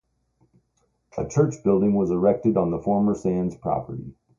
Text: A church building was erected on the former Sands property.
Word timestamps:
A 1.15 1.27
church 1.27 1.63
building 1.63 1.93
was 1.93 2.09
erected 2.09 2.57
on 2.57 2.71
the 2.71 2.79
former 2.79 3.13
Sands 3.13 3.55
property. 3.55 4.15